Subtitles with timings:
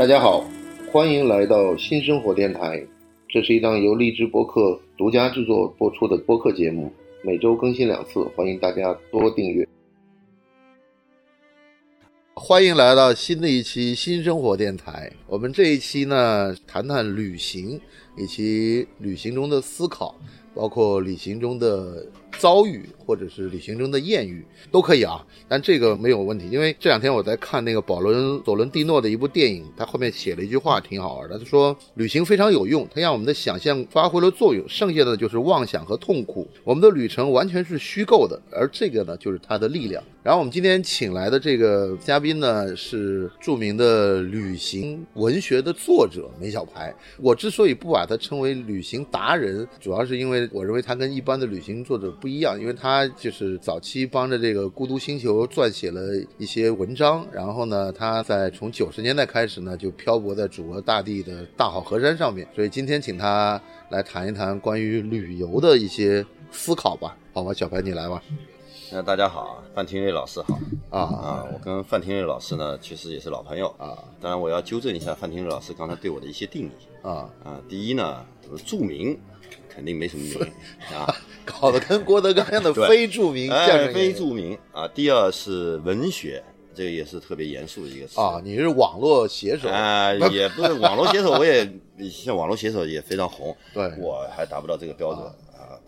[0.00, 0.42] 大家好，
[0.90, 2.82] 欢迎来到新生活电台。
[3.28, 6.90] 这是一档由荔枝播客独家制作播出的播客节目，
[7.22, 9.68] 每周更新两次，欢迎大家多订阅。
[12.34, 15.12] 欢迎来到新的一期新生活电台。
[15.26, 17.78] 我们这一期呢，谈谈旅行
[18.16, 20.18] 以及旅行中的思考，
[20.54, 22.06] 包括旅行中的
[22.38, 25.24] 遭遇，或者是旅行中的艳遇，都可以啊。
[25.48, 36.48] 但这个没有问题，因为这两天我在看那个保伦佐伦蒂诺的一部电影，他后面写了一句话挺好玩的，他说旅行非常有用，它让我们的想象发挥了作用，剩下的就是妄想和痛苦。
[36.64, 40.02] 我们的旅程完全是虚构的，而这个呢，就是它的力量。
[40.22, 46.94] 然后我们今天请来的这个嘉宾呢，是著名的旅行文学的作者梅小排。
[47.16, 56.02] 我之所以不把他称为旅行达人，主要是因为我认为他跟一般的旅行作者不一样，因为他就是早期帮着这个《孤独星球》撰写了
[56.36, 62.46] 一些文章，然后呢，他在从九十年代开始呢，就漂泊在祖国大地的大好河山上面。
[62.54, 67.16] 所以今天请他来谈一谈关于旅游的一些思考吧。
[67.32, 68.22] 好吧，小白你来吧。
[68.92, 70.58] 那大家好，范廷瑞老师好
[70.90, 71.46] 啊啊！
[71.52, 73.96] 我跟范廷瑞老师呢，其实也是老朋友啊。
[74.20, 76.70] 当然，我要纠正一下范廷瑞老师刚才对我的一些定义
[77.06, 77.60] 啊啊。
[77.68, 78.26] 第一呢，
[78.66, 79.16] 著名
[79.72, 80.52] 肯定没什么名
[80.92, 81.14] 啊，
[81.46, 84.86] 搞得跟郭德纲一样的 非著名相声非著名啊。
[84.88, 86.42] 第二是文学，
[86.74, 88.40] 这个也是特别严肃的一个词啊。
[88.44, 90.12] 你是网络写手啊？
[90.30, 91.70] 也不是网络写手， 我也
[92.10, 95.24] 像网络写手也非常红，对，我还达不到这个标准。
[95.24, 95.34] 啊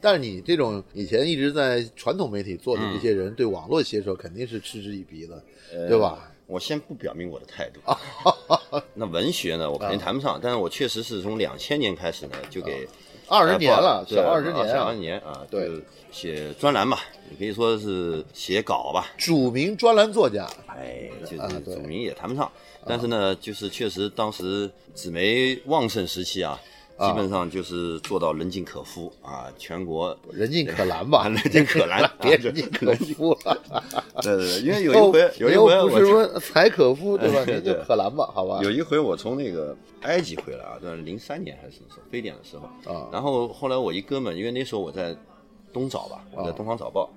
[0.01, 5.41] 但是你这种以前一直在传统媒体做的这些人，对网络写手肯定是嗤之以鼻的，
[5.89, 6.29] 对吧？
[6.49, 7.81] 我先不表明我的态度。
[8.95, 10.41] 那文学呢，我肯定谈不上。
[10.43, 12.87] 但是我确实是从两千年开始呢，就给
[13.33, 15.71] 二十年了，小二十年，小二十年啊，对，
[16.11, 19.07] 写专栏吧，也可以说是写稿吧。
[19.17, 22.53] 著名专栏作家，哎，就是著名也谈不上。
[22.85, 26.61] 但是呢，就是确实当时纸媒旺盛时期啊。
[27.07, 33.63] 基本上就是做到人尽可夫啊，全国人尽可拦吧， 人尽可拦， 别人尽可夫 了。
[34.23, 37.41] 对对，因为有一回，有一回不是说才可夫对吧？
[37.45, 38.61] 人就可拦吧，好吧。
[38.62, 43.08] 有一回我从那个埃及回来啊，在零三年还是什么时候，非典的时候啊。
[43.12, 45.17] 然后后来我一哥们，因为那时候我在
[45.73, 47.11] 东早吧，我在东方早报，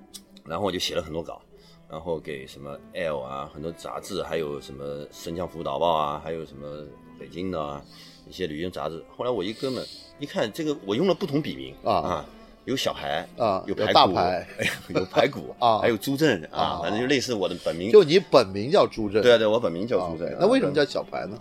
[0.44, 1.40] 然后我就写了很多稿，
[1.88, 6.84] 然后给什么 L 啊，很多杂志，还有什么神江辅导报啊，还有什么
[7.18, 7.62] 北京的。
[7.62, 7.82] 啊。
[8.28, 9.84] 一些旅行杂志，后来我一哥们
[10.18, 12.26] 一看这个，我用了不同笔名啊啊，
[12.64, 14.46] 有小孩啊，有排大排，
[14.88, 17.90] 有排骨 啊，还有朱正啊，反正就类似我的本名。
[17.92, 19.22] 就你本名叫朱正？
[19.22, 20.36] 对啊，对，我本名叫朱正。
[20.40, 21.38] 那为什么叫小排呢？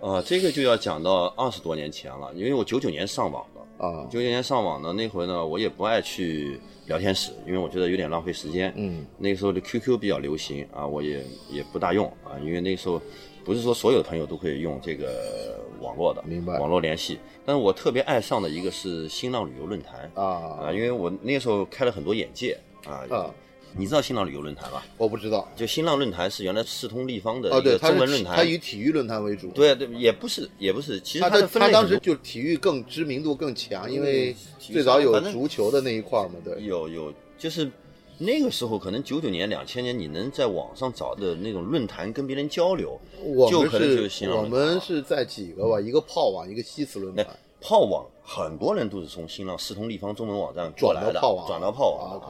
[0.00, 8.72] 啊，这个就要讲到二十多年前了，因为我九九年上网的啊，九九年上网的那回呢，我也不爱去聊天室，因为我觉得有点浪费时间。
[8.76, 13.02] 嗯，那时候的 QQ 比较流行啊，我也也不大用啊，因为那时候。
[13.48, 16.58] 不是说所有的朋友都可以用这个网络的，明白？
[16.58, 20.10] 网络联系，但是我特别爱上的一个是新浪旅游论坛。
[20.12, 20.22] 啊。
[20.64, 23.08] 啊，因为我那时候开了很多眼界啊。
[23.08, 23.34] 啊，
[23.74, 24.84] 你知道新浪旅游论坛吧？
[24.98, 37.70] 我不知道，就新浪论坛是原来四通立方的一个中文论坛，它以体育论坛为主，对对，也不是也不是，其实它它当时就体育更知名度更强，因为最早有足球的那一块嘛，对，有有就是。
[38.18, 47.26] 那个时候可能九九年、两千年，你能在网上找的那种论坛跟别人交流，我们是我们是在几个吧，一个炮网，一个西祠论坛。
[47.60, 52.20] 炮网很多人都是从新浪、四通立方中文网站转来的，转到炮网。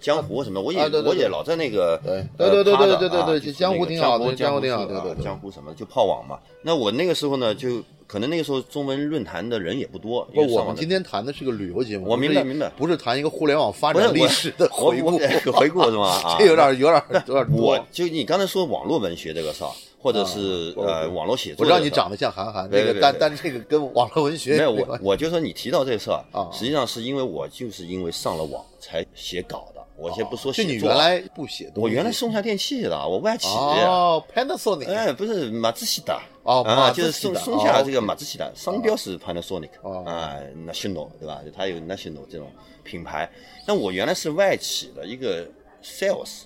[0.00, 1.98] 江湖什么，我也我也老在那个
[2.36, 6.38] 对对对对对对对，江湖挺好的，江湖挺好，对对对，江湖什么就炮网嘛。
[6.62, 7.82] 那我那个时候呢就。
[8.06, 10.24] 可能那个时候中文论坛的人也不多。
[10.34, 12.08] 不，我们今天谈的是个旅游节目。
[12.08, 15.18] 我明白明白，不是谈一个互联网发展历史的回顾。
[15.52, 16.20] 回顾是吗？
[16.38, 17.66] 这有点有点有点多。
[17.66, 21.64] 我就你刚才说网络文学这个事儿，或者是呃网络写作。
[21.64, 24.72] 我知道你长得像韩寒，那个但但这个跟网络文学没有。
[24.72, 29.73] 我我就说你提到这个事儿啊，实际上是因为我就是因为上了网才写稿的。
[29.96, 30.72] 我先不说写作。
[30.72, 31.70] 你原来不写？
[31.76, 33.46] 我原来松下电器的，我外企。
[33.48, 34.92] 哦，Panasonic。
[34.92, 36.20] 哎，不是马自西的。
[36.42, 39.70] 哦，啊，就是松松下这个马自西的商标是 Panasonic，
[40.04, 40.36] 啊
[40.66, 41.40] ，National 对吧？
[41.56, 42.50] 它有 National 这种
[42.82, 43.30] 品牌。
[43.66, 45.46] 那我原来是外企的一个
[45.82, 46.42] sales，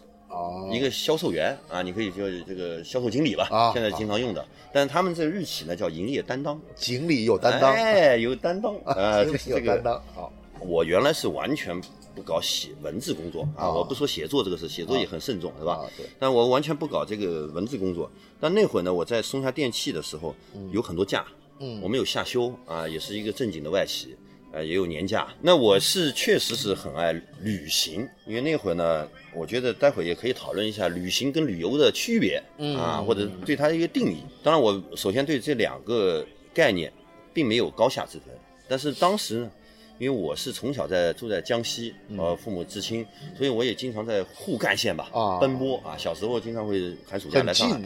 [0.71, 4.45] 一个销售员啊，你可以叫这个销售经理吧，现在经常用的。
[4.73, 10.01] 但是他们这个日企呢叫营业担当，经理有担当，哎，有担当啊， 有担当。
[10.15, 10.31] 好，
[10.61, 11.81] 我原来是完全。
[12.19, 13.71] 不搞写文字工作啊！
[13.71, 15.89] 我不说写作这个事，写作也很慎重，是吧？
[15.97, 16.05] 对。
[16.19, 18.11] 但我完全不搞这个文字工作。
[18.41, 20.35] 但那会儿呢，我在松下电器的时候
[20.73, 21.25] 有很多假，
[21.61, 24.17] 嗯，我们有夏休啊，也是一个正经的外企。
[24.51, 25.29] 呃，也有年假。
[25.43, 27.13] 那我是确实是很爱
[27.43, 32.43] 旅行，因为那会儿呢，我觉得待会也可以讨论一下旅行跟旅游的区别
[32.77, 34.23] 啊，或者对它的一个定义。
[34.43, 36.93] 当然，我首先对这两个概念
[37.33, 38.35] 并没有高下之分，
[38.67, 39.51] 但是当时呢，
[39.99, 43.05] 因为我是从小在住在江西，呃，父母知青，
[43.37, 45.97] 所以我也经常在沪赣线吧啊奔波啊。
[45.99, 47.81] 小时候经常会寒暑假来上海，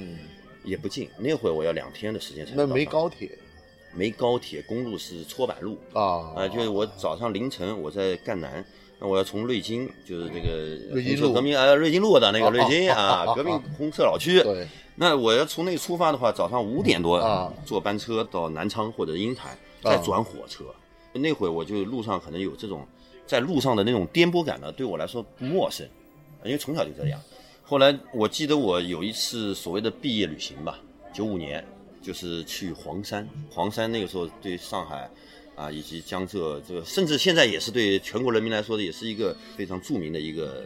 [0.65, 3.31] 也不近，那会儿我要两天的时间才那没能到上海高铁
[3.95, 5.77] 没高铁，公路是搓板路。
[5.93, 8.65] 啊啊，就是我早上凌晨我在赣南，
[8.99, 14.43] 那我要从瑞金，就是这个瑞金路红色革命啊，瑞金路的那个啊瑞金啊革命红色老区。
[14.43, 20.65] 对那我要从那出发的话，早上五点多啊坐班车到南昌或者鹰潭，啊再转火车。
[21.13, 22.87] 那会儿我就路上可能有这种
[23.27, 25.87] 在路上的那种颠簸感呢，对我来说不陌生，
[26.45, 27.21] 因为从小就这样。
[27.63, 30.79] 后来我记得我有一次所谓的毕业旅行吧，
[31.13, 31.65] 九五年，
[32.03, 33.27] 就是去黄山。
[33.51, 35.09] 黄山那个时候对上海
[35.55, 40.63] 啊以及江浙这个，甚至现在也是对全国人民来说的，也是一个非常著名的一个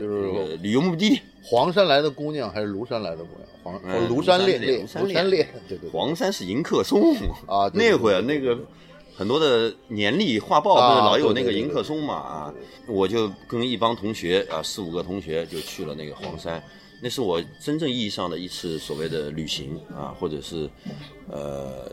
[0.61, 1.21] 旅游目的地。
[1.45, 3.49] 黄山来的姑娘还是庐山来的姑娘？
[3.63, 7.15] 黄庐山恋庐恋山恋庐山恋，对对对，黄山是迎客松
[7.47, 8.59] 啊那会儿那个
[9.17, 12.55] 很多的年历画报不是啊老有那个迎客松嘛啊，
[12.87, 16.63] 我就跟一帮同学啊四五个同学就去了那个黄山，
[17.03, 20.69] 那是我真正意义上的一次所谓的旅行啊，或者是
[21.29, 21.91] 呃。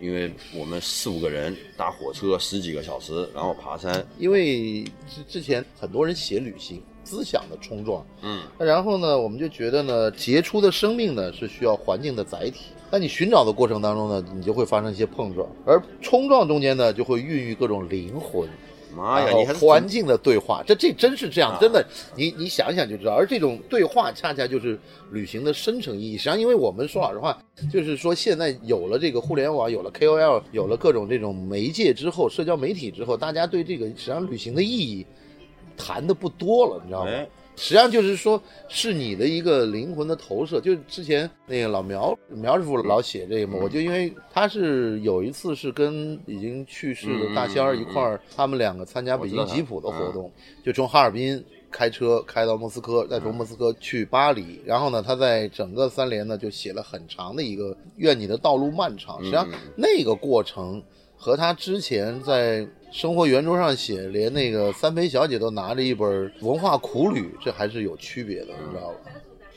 [0.00, 12.66] 因为我们四五个人搭火车十几个小时，然后爬山，因为之之前很多人写旅行思想的冲撞，嗯，那然后呢，我们就觉得呢，杰出的生命呢是需要环境的载体。
[12.90, 18.48] 那你寻找的过程当中呢，你就会发生一些碰撞，而冲撞中间呢，就会孕育各种灵魂，
[18.96, 21.84] 妈呀，你还环境的对话，这这真是这样，啊真的，
[22.16, 23.12] 你你想想就知道。
[23.12, 24.78] 而这种对话，恰恰就是
[25.10, 26.16] 旅行的深层意义。
[26.16, 27.36] 实际上，因为我们说老实话，
[27.72, 35.04] 就是说现在有了这个互联网，有了 KOL，有了各种这种媒介之后，社交媒体之后，大家对这个实际上旅行的意义
[35.76, 37.10] 谈的不多了，你知道吗？
[37.10, 40.60] 哎实际上就是说，是你的一个灵魂的投射。
[40.60, 50.28] 就是之前那个老苗苗师傅老写这个嘛，我就因为他是有一次是跟已经去世的大仙儿一块儿，他们两个参加北京吉普的活动，
[50.64, 51.44] 就从哈尔滨。
[51.70, 59.18] 开车开到莫斯科，再从莫斯科去巴黎，然后呢，他在整个三联呢就写了很长的一个“愿你的道路漫长”。
[59.24, 59.44] 实际上
[59.76, 60.80] 那个过程
[61.24, 68.96] 和他之前在生活圆桌上写，连那个三陪小姐都拿着一本文化苦旅，这还是有区别的，你知道吧？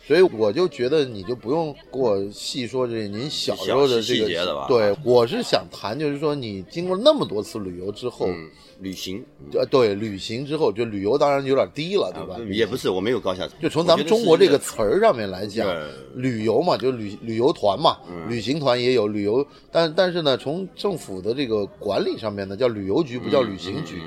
[0.07, 8.49] 所以我就觉得你就不用给我细说这您小时候的这细个对，我是想谈，就是说你经过那么多次旅游之后，嗯，
[8.79, 12.37] 旅行呃，对，旅行之后，就旅游当然有点低了，对吧？
[12.51, 17.97] 也不是我没有高下，就从咱们中国这个词儿上面来讲对，旅游嘛，就旅旅游团嘛，
[18.29, 24.01] 旅行团也有旅游，但但是呢，从政府的这个管理上面呢，叫旅游局，不叫旅行局。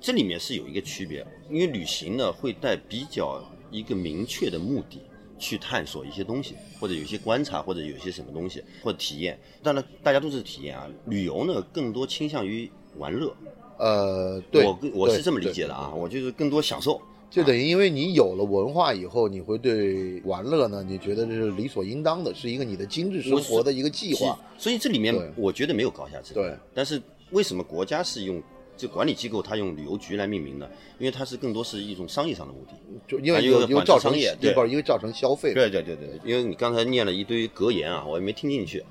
[0.00, 3.40] 这里面是有一个区别，因为旅行呢会带比较
[3.70, 5.00] 一个明确的目的
[5.38, 9.38] 去探索一些东西，或者有些观察，或者有些什么东西或者体验。
[9.62, 10.88] 当然，大家都是体验啊。
[11.06, 13.32] 旅游呢更多倾向于玩乐，
[13.82, 17.02] 呃，对，我我是这么理解的啊，我就是更多享受。
[17.28, 24.38] 就等于因为你有了文化以后，你会对玩乐呢，你觉得这是理所应当的，是一个你的精致生活的一个计划。
[24.56, 26.44] 所以这里面我觉得没有高下之分。
[26.44, 27.02] 对，但是
[27.32, 28.40] 为什么国家是用
[28.76, 30.68] 这管理机构它用旅游局来命名呢？
[31.00, 32.74] 因为它是更多是一种商业上的目的。
[33.08, 35.52] 就因为啊因为管制有有造成商业对不是因为造成消费。
[35.52, 38.84] 对对对对，因为你刚才念了一堆格言啊，我也没听进去，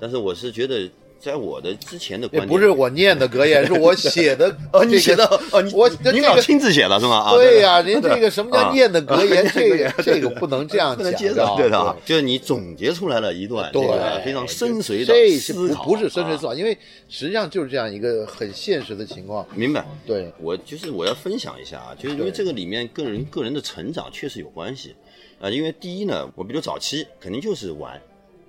[0.00, 0.90] 但是我是觉得，
[1.20, 4.54] 在我的之前的观点，不是我念的格言，是我写的。
[4.72, 7.16] 哦，你写的哦，你我这您这个老亲自写的是吗？
[7.18, 9.44] 啊，对呀、您对这个什么叫啊念的格言？
[9.44, 11.78] 啊这个 这个不能这样讲，不能接受，对的。
[11.78, 16.76] 啊，就是你总结出来了一段这对个非常深邃的思考，不不是深邃思啊考，因为
[17.08, 19.46] 实际上就是这样一个很现实的情况。
[19.54, 19.84] 明白？
[20.06, 24.94] 对，我就是我要分享一下啊，就是因为这个里面个人个人的成长确实有关系。
[25.40, 25.50] 啊。
[25.50, 28.00] 因为第一呢，我比如早期肯定就是玩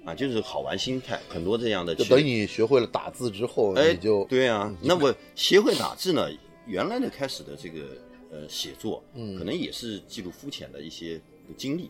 [0.10, 6.28] 啊，就是好玩心态，很多这样的等你学会了打字之后，哎你就对啊，那我学会打字呢，
[6.66, 7.98] 原来的开始的这个
[8.32, 11.20] 呃写作，嗯可能也是记录肤浅的一些
[11.58, 11.90] 经历。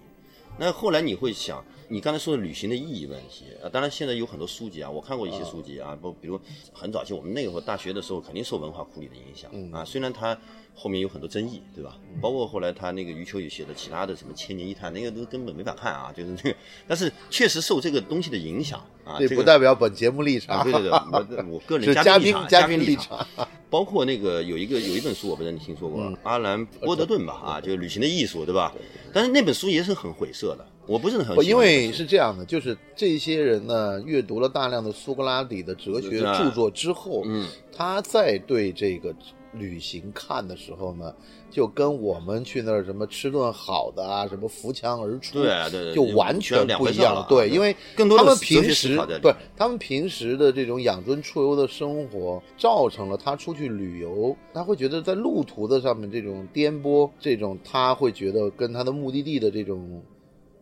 [0.57, 6.37] 那后来你会想，你刚才说的旅行的意义问题啊，当然现在有很多书籍啊，我看过一些书籍啊，不，比如
[6.73, 10.37] 很早期我们那会儿大学的时候，肯定受文化库里的影响嗯啊，虽然它
[10.81, 11.97] 后面有很多争议，对吧？
[12.21, 16.55] 包括后来他那个余秋雨写的其他的什么《千年一叹》，那个都根本没法看啊，就是那个，
[16.87, 23.27] 但是确实受这个东西的影响啊，这这个不代表本节目立啊，场，对对对，我我个人是嘉宾嘉宾立场。
[23.69, 26.17] 包括那个有一个有一本书，我不知道你听说过，嗯。
[26.23, 28.73] 阿兰波德顿吧，啊，就是旅行的艺术，对吧？
[29.13, 36.35] 但是那本书也是很晦涩的，我不是很因为是这样的，就是这些人呢，阅读了大量的苏格拉底的哲学啊。
[36.35, 39.13] 著作之后，嗯，他在对这个
[39.53, 41.13] 旅行看的时候呢，
[41.49, 60.01] 就跟我们去那儿什么吃顿好的啊，什么扶墙而出，对啊对对就完全不一样了啊对，因为更多他们平时思考在里对他们平时的这种养尊处优的生活，造成了他出去旅游，他会觉得在路途的上面这种颠簸，这种他会觉得跟他的目的地的这种。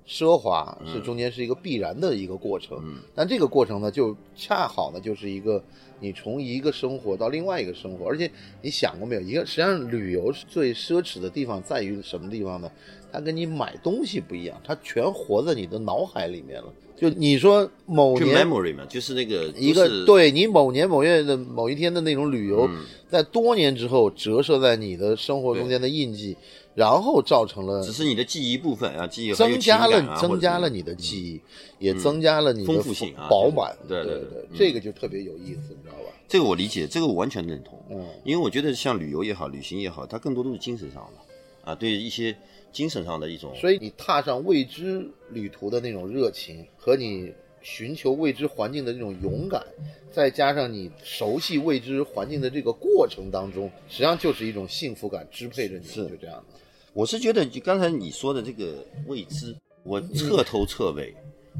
[0.07, 5.61] 奢华是中间是一个必然的一个过程，嗯但这个过程呢，就恰好呢，就是一个
[5.99, 9.21] 你从一个生活到另外一个生活，而且你想过没有？
[9.21, 12.71] 一个实际上旅游最奢侈的地方在于什么地方呢？
[13.11, 16.73] 它跟你买东西不一样，它全活在你的脑海里面了。
[16.95, 26.35] 就你说某就年 memory 嘛，就是那个一个对你某年某月的某一天的那种旅游，嗯在多年之后折射在你的生活中间的印记，
[26.77, 31.41] 然后造成了只是你的记忆部分啊，记忆有增加了增加了你的记忆，
[31.79, 33.75] 也增加了你的丰富性啊饱满。
[33.87, 36.13] 对对对这个就特别有意思，你知道吧？
[36.27, 37.83] 这个我理解，这个我完全认同。
[37.89, 42.37] 嗯，因为我觉得像旅游也好，旅行也好，它更多都是精神上的啊，对一些
[42.71, 43.51] 精神上的一种。
[43.55, 49.65] 所以你踏上未知旅途的那种热情和你寻求未知环境的那种勇敢，
[50.11, 56.56] 再加上你熟悉未知环境的这个过程当中，实际上就是一种幸福感支配着你，是就这样的。
[56.97, 61.13] 我是觉得，就刚才你说的这个未知，我彻头彻尾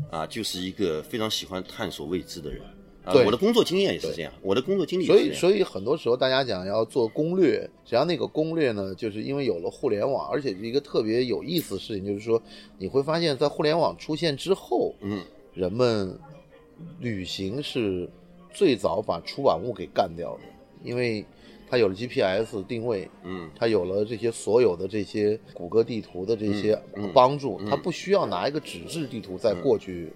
[0.10, 2.60] 啊，就是一个非常喜欢探索未知的人。
[3.04, 5.34] 啊，对我的工作经验也是这样，我的工作经历也所以。
[5.34, 12.42] 所以很多时候大家讲要做攻略，实际上那个攻略呢，就是因为有了互联网，而且是一个特别有意思的事情，就是说
[12.80, 16.20] 你会发现在互联网出现之后，嗯，人们
[17.00, 18.10] 旅行是
[18.52, 20.42] 最早把出版物给干掉的，
[20.84, 21.24] 因为
[21.70, 26.80] 它有了 GPS 定位，嗯，它有了这些所有的这些谷歌地图的这些
[27.14, 30.12] 帮助，它不需要拿一个纸质地图再过去。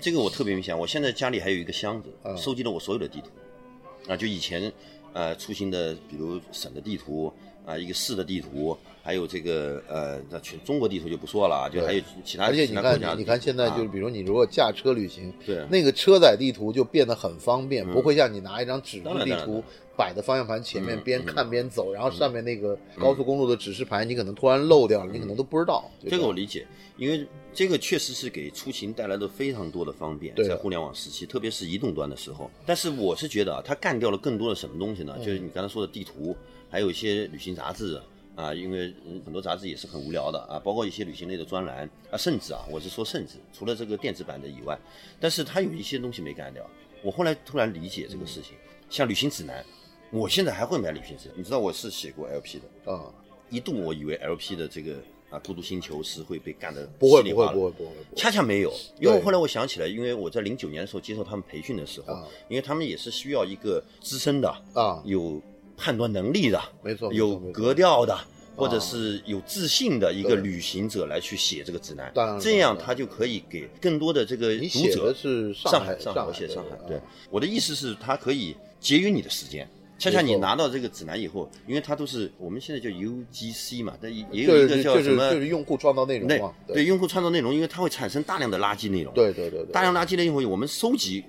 [0.00, 0.78] 这个我特别明显。
[0.78, 4.72] 我现在家里还有一个箱子，嗯收集了我所有的地图，啊，就以前
[5.12, 7.32] 呃出行的，比如省的地图
[7.66, 13.18] 啊，一个市的地图，还有这个呃，那全中国地图就不说了啊，就还有其他而且你看。
[13.18, 19.62] 你看现在就是，啊比如你如果驾车旅行，对那个车载地图就变得很方便，不会像你拿一张纸质地图
[20.00, 25.90] 摆在方向盘前面，嗯边嗯看边走，然后上面那个高速公路的指示牌，你可能突然漏掉了，你可能都不知道。
[26.08, 26.66] 这个我理解，
[26.96, 32.50] 因为这个确实是给出行带来了非常多的方便，在互联网时期，特别是移动端的时候。
[32.64, 35.14] 但是我是觉得啊，它干掉了更多的什么东西呢？
[35.18, 36.34] 嗯就是你刚才说的地图，
[36.70, 38.00] 还有一些旅行杂志
[38.34, 44.78] 啊，因为嗯很多杂志也是很无聊的啊，包括一些旅行类的专栏啊，甚至啊，我是说甚至除了这个电子版的以外，
[45.20, 46.64] 但是它有一些东西没干掉。
[47.02, 48.56] 我后来突然理解这个事情，
[48.90, 49.64] 像旅行指南，
[50.10, 52.92] 我现在还会买旅行指南，你知道我是写过 LP 的。
[52.92, 53.12] 啊，
[53.48, 54.94] 一度我以为 LP 的这个
[55.30, 65.40] 啊《孤独星球》是会被干的不会不会不会不会，恰恰没有，因为我后来我想起来，因为我在零九年的时候接受他们培训的时候，啊因为他们也是需要一个资深的、啊，有
[65.76, 68.16] 判断能力的、没错，有格调的。
[68.56, 76.76] 或者是有自信的一个旅行者来去写这个指南，这样他就可以给更多的这个读者是上海，上海，我写上海。
[76.86, 79.66] 对啊，我的意思是，他可以节约你的时间。
[80.00, 89.12] 恰恰你拿到这个指南以后，因为它都是我们现在叫 UGC 嘛，但也也有一个叫什么就是用户创造内容对嘛，对用户创造内容，因为它会产生大量的垃圾内容。
[89.12, 91.22] 对对对对，大量垃圾内容以后，我们收集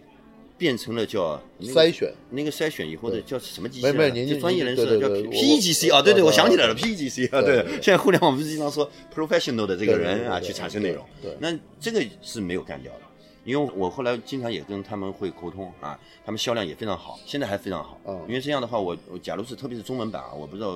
[0.57, 2.13] 变成了叫那个筛选。
[2.29, 7.65] 那个筛选以后的叫什么机器没就专业人士叫 PGC 啊，对对，我我想起来了对，PGC 啊，对。
[7.81, 11.05] 现在互联网不是经常说 professional 的这个人啊去产生内容
[11.39, 12.99] 那这个是没有干掉的。
[13.43, 17.99] 因为我后来经常也跟他们会沟通啊，他们销量也非常好，现在还非常好。
[18.05, 20.69] 嗯因为这样的话，我我假如是特别是中文版啊，我不知道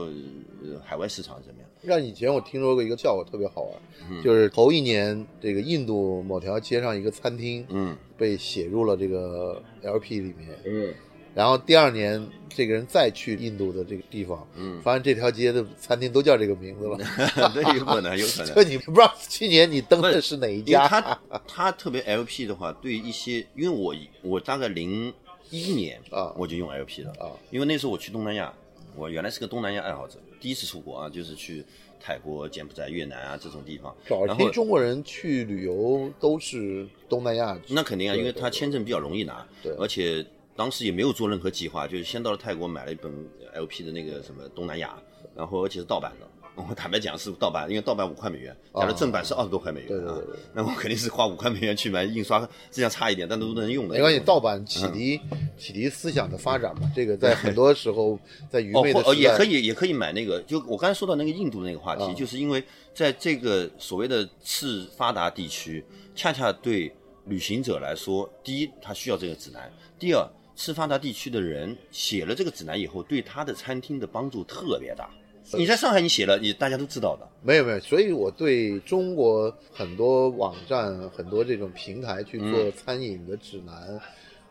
[0.64, 1.70] 呃海外市场怎么样。
[1.82, 3.74] 让以前我听说过一个笑话特别好玩，
[4.10, 10.94] 嗯就是头一年这个印度某条街上一个餐厅嗯被写入了这个 LP 里面，嗯
[11.36, 16.98] 然后第二年这个人再去印度的这个地方，嗯，发现这条街的餐厅都叫这个名字了。
[17.54, 18.56] 对，有可能，有可能。
[18.56, 20.88] 这你不知道去年你登的是哪一家？
[20.88, 25.14] 他他特别 LP 的话，对于一些，因为我我大概零
[25.50, 26.34] 一年啊。
[26.38, 27.12] 我就用 LP 了。
[27.20, 28.54] 啊，因为那时候我去东南亚，
[28.96, 31.66] 我原来是个东南亚爱好者，第一次出国啊，就是去
[32.00, 43.12] 泰国、柬埔寨、越南啊这种地方，早期中国人去旅游都是东南亚，那肯定啊，因为他签证比较容易拿对，而且当时也没有做任何计划，就是先到了泰国买了一本
[43.54, 44.96] LP 的那个什么东南亚，
[45.36, 46.28] 然后而且是盗版的。
[46.70, 52.40] 我坦白讲是盗版，因为盗版五块美元，假如正版是二十多块美元啊对对对对，那我肯定是花五块美元去买印刷，
[52.72, 53.96] 质量差一点，但都能用的。
[53.96, 55.20] 没关系，盗版启迪
[55.58, 58.18] 启迪思想的发展嘛，这个在 很多时候
[58.50, 59.12] 在愚哦，昧的时代。
[59.12, 62.14] 哦也可以也可以买那个，就我刚才说到那个印度的那个话题，啊。
[62.14, 65.84] 就是因为在这个所谓的次发达地区，
[66.16, 66.90] 恰恰对
[67.26, 69.70] 旅行者来说，第一他需要这个指南，
[70.00, 75.10] 第二次发达地区的人写了这个指南以后，对他的餐厅的帮助特别大。
[75.54, 77.30] 你在上海你写了，你大家都知道的。
[77.44, 84.02] 没有没有，所以我对中国很多网站、很多这种平台去嗯做餐饮的指南，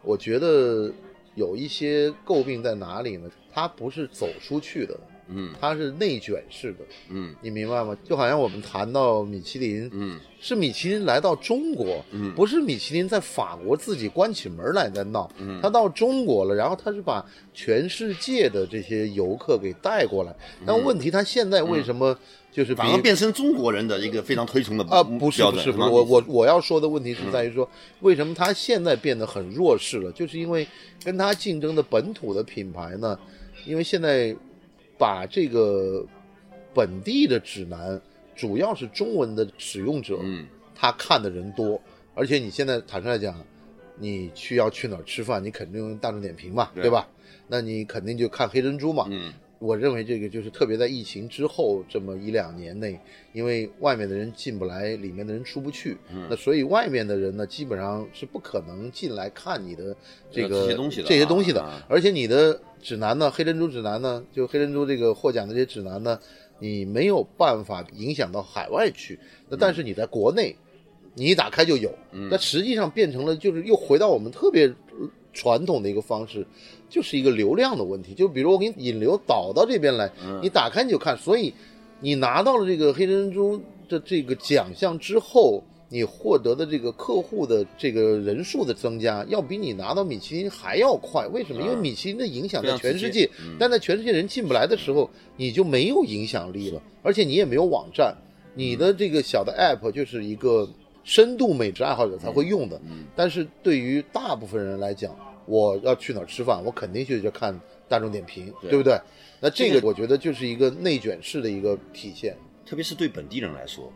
[0.02, 0.92] 我觉得
[1.34, 3.28] 有一些诟病在哪里呢？
[3.52, 4.96] 它不是走出去的，
[5.28, 5.50] 嗯。
[5.60, 6.78] 它是内卷式的，
[7.10, 7.34] 嗯。
[7.40, 7.96] 你明白吗？
[8.04, 10.18] 就好像我们谈到米其林，嗯。
[10.40, 12.34] 是米其林来到中国，嗯。
[12.34, 15.60] 不是米其林在法国自己关起门来在闹，嗯。
[15.62, 20.34] 他到中国了，然后他是把全世界的这些游客给带过来。
[20.66, 22.16] 但问题他现在为什么
[22.52, 27.68] 就是反而变成中国人的一个非常推崇的啊，不是不是不是，我我我要说的问题是在于说，
[28.00, 30.12] 为什么他现在变得很弱势了？
[30.12, 30.66] 就是因为
[31.02, 33.18] 跟他竞争的本土的品牌呢，
[33.66, 34.36] 因为现在
[34.98, 36.04] 把这个
[36.72, 38.00] 本地的指南，
[38.34, 40.46] 主要是中文的使用者，嗯。
[40.74, 41.80] 他看的人多，
[42.14, 43.40] 而且你现在坦率来讲，
[43.96, 46.82] 你去要去哪儿吃饭，你肯定用大众点评嘛，对。
[46.82, 47.08] 对吧？
[47.46, 53.00] 那你肯定就看黑珍珠嘛，嗯我认为这个就是特别在疫情之后这么一两年内，
[53.32, 56.26] 因为外面的人进不来，里面的人出不去，嗯。
[56.28, 59.96] 那所以外面的人呢，基本上是不可能进来看你的
[60.30, 61.62] 这个这些东西的这些东西的。
[61.62, 61.68] 啊。
[61.68, 66.18] 啊而且你的指南呢，黑珍珠指南呢，就黑珍珠这个获奖的这些指南呢，
[66.58, 69.18] 你没有办法影响到海外去，
[69.48, 70.54] 那但是你在国内，
[71.14, 72.28] 你一打开就有，嗯。
[72.30, 74.70] 那实际上变成了就是又回到我们特别
[75.34, 76.46] 传统的一个方式，
[76.88, 78.14] 就是一个流量的问题。
[78.14, 81.52] 就比如我给你引流导到这边来，嗯你打开你就看，所以
[82.00, 91.26] 你拿到了这个黑珍珠的这个奖项之后，你获得的这个客户的这个人数的增加，要比你拿到米其林还要快。
[91.28, 91.60] 为什么？
[91.60, 98.16] 因为嗯米其林的影响在全世界但在全世界人进不来的时候，你就没有影响力了，而且你也没有网站，
[98.54, 100.68] 你的这个小的 app 就是一个
[101.04, 102.80] 深度美食爱好者才会用的。
[102.88, 107.58] 嗯但是对于大部分人来讲，我要去哪儿吃饭，我肯定就去就看
[107.88, 108.98] 大众点评，对对不对？
[109.40, 112.36] 那这这个个我觉得就是一个内卷式的一个体现。
[112.66, 113.92] 特别是对本地人来说，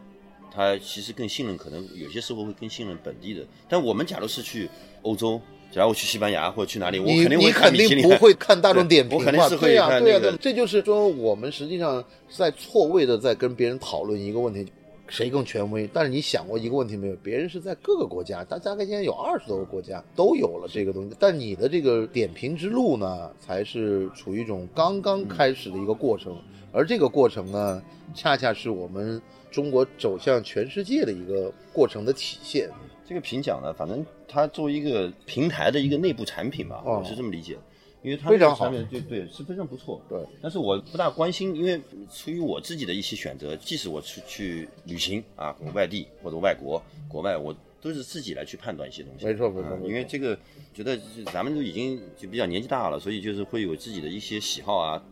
[0.54, 3.42] 他其实更信任，可能有些时候会更信任本地的。
[3.66, 4.68] 但我们假如是去
[5.00, 5.40] 欧洲，
[5.72, 14.70] 假如我去西班牙或者去哪里，我你肯定会你肯看米其林定不会看大众点评我肯定是会嘛对呀、对呀、这就是说我们实际上在错位的在跟别人讨论一个问题。
[15.08, 15.88] 谁更权威？
[15.92, 17.16] 但是你想过一个问题没有？
[17.22, 26.36] 别人是在各个国家，大大概现在有二十多个国家都有了这个东西，但你的这个点评之路呢，才是处于一种刚刚开始的一个过程，
[26.72, 27.82] 而这个过程呢，
[28.14, 32.70] 恰恰是我们中国走向全世界的一个过程的体现。
[33.06, 37.60] 这个评奖呢，反正它作为一个平台的一个内部产品吧，哦我是这么理解的。
[38.02, 40.18] 因为它非常好这个产品就对是非常不错，对。
[40.40, 41.80] 但是我不大关心，因为
[42.12, 49.26] 出于我自己的一些选择，即使我出去旅行啊，外地或者外国、国外，我都是自己来去判断一些东西。
[49.26, 50.38] 没错没错因为这个
[50.72, 50.98] 觉得
[51.32, 55.02] 咱们都已经就比较年纪大了，所以就是会有自己的一些喜好啊，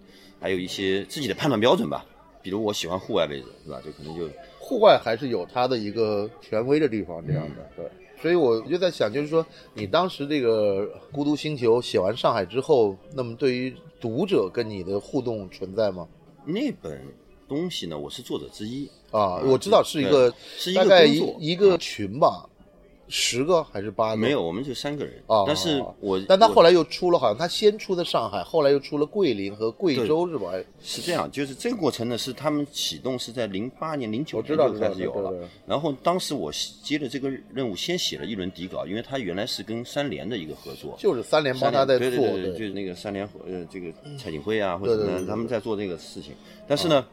[0.41, 2.07] 还有一些自己的判断标准吧。
[2.43, 3.83] 比如我喜欢户外位置，是吧？
[3.85, 7.85] 就可能就户外还是有它的一个权威的地方，这样的、对。
[8.27, 16.09] 所以我就在想，就是说，你当时这个《孤独星球》写完上海之后，那么对于读者跟你的互动存在吗？
[16.45, 17.01] 那本
[17.49, 22.51] 东西呢，我是作者之一，啊，我知道是一个是一个大概一个群吧，
[23.09, 24.17] 十个还是八个？
[24.17, 25.15] 没有，我们就三个人。
[25.27, 30.51] 啊，但是我我但他后来又出了，好像他先出的上海，后来又出了桂林和贵州，是吧？
[30.53, 35.33] 哎是这样，就是这个过程呢，是他们启动是在零八年、零九年就开始有了。
[35.67, 36.51] 然后当时我
[36.83, 40.97] 接了这个任务，先写了一轮底稿，因为他原来是跟三联的一个合作。
[40.99, 46.33] 就是三联帮他在做，联对对对，就是那个三联呃这个蔡锦辉啊或者什么他们在做这个事情。
[46.67, 47.07] 但是呢，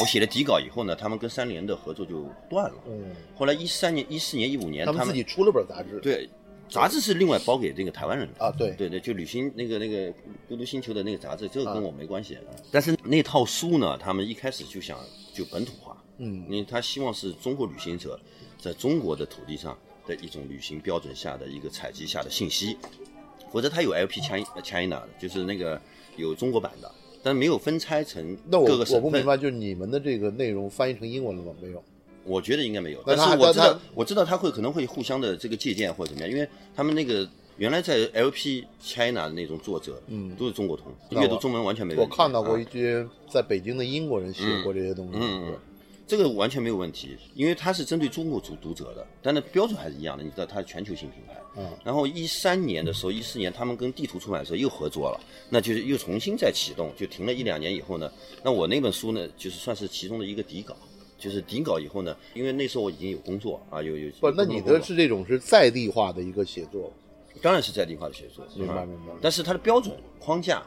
[0.00, 2.78] 我写了底稿以后呢，他们跟三联的合作就断了。
[2.86, 6.28] 嗯，后来一三年、一四年、一五年，他他们自己出了本杂志，对，
[6.68, 8.44] 杂志是另外包给这个台湾人的。
[8.44, 10.10] 啊，对，对对，就旅行那个那个
[10.48, 12.38] 孤独星球的那个杂志，这个啊跟我没关系。
[12.70, 14.98] 但是那套书呢，他们一开始就想
[15.34, 16.46] 就本土化，嗯。
[16.48, 18.18] 因为他希望是中国旅行者
[18.58, 22.78] 在中国的土地上的一种旅行标准下的一个采集下的信息，
[23.52, 25.78] 否则他有 LP China China 的，就是那个
[26.16, 26.90] 有中国版的，
[27.22, 28.94] 但没有分拆成各个省份。
[28.94, 31.52] 我不明白，就是你们的这个内容翻译成英文了吗？
[31.60, 31.82] 没有。
[32.24, 42.16] 我觉得应该没有，但是我知道我知道他会可能会互相的这个借鉴或者怎么样，因为他们那个原来在 LP China 的那种作者，嗯都是中国通，阅读中文完全没我问题。
[42.16, 45.54] 看到过一啊些在北京的英国人写过这些东西，嗯嗯
[46.06, 50.22] 这个完全没有问题，因为它是针对中国读读者的，但是标准还是一样的。
[50.22, 51.36] 你知道它是全球性品牌。
[51.56, 58.10] 嗯然后一三年的时候，一四年他们跟地图出版社又合作了，那就是又重新再启动，就停了一两年以后呢，
[58.42, 60.76] 那我那本书呢，就是算是其中的一个底稿。
[61.18, 66.92] 就是底稿以后呢，因为那时候我已经有工作啊，有有不，那你的是这种是在地化的一个写作，
[67.40, 70.64] 当然是在地化的写作，啊明白明白但是它的标准框架、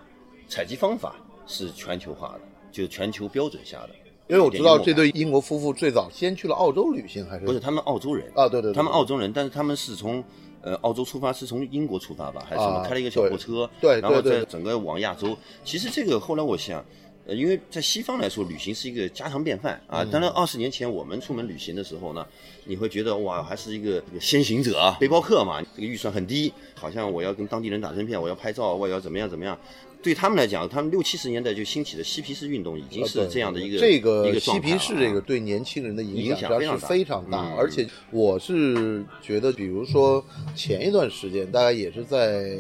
[0.48, 3.90] 采集方法是全球化的，就是全球标准下的。
[4.28, 10.24] 因为我知道这对英国夫妇最早先去了澳洲旅行，还是不是他们澳洲人啊对对对他们澳洲人，但是他们是从
[10.62, 12.78] 呃澳洲出发，是从英国出发吧，还是什么？
[12.78, 15.38] 啊开了一个小货车，对对然后对对再整个往亚洲。
[15.64, 16.84] 其实这个后来我想。
[17.26, 20.06] 呃，因为在西方来说，旅行是一个家常便饭啊。
[20.06, 22.26] 当然，二十年前我们出门旅行的时候呢，
[22.66, 29.58] 你会觉得哇，还是一个先行者啊，背包客嘛，这个预算很低，好像我要跟当地人打成片，我要拍照，我要怎么样怎么样。
[30.04, 42.56] 对他们来讲，他们六七十年代就兴起的嬉皮士运动，已经是这样的一个这一个嬉皮士这个啊对年轻人的影影响非常大非常大，嗯而且我是觉得，比如说前一段时间，大概也是在